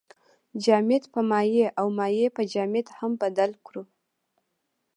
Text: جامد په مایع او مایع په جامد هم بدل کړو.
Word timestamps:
جامد 0.63 1.03
په 1.13 1.19
مایع 1.31 1.67
او 1.79 1.87
مایع 1.99 2.27
په 2.35 2.41
جامد 2.53 2.85
هم 2.97 3.11
بدل 3.21 3.51
کړو. 3.65 3.83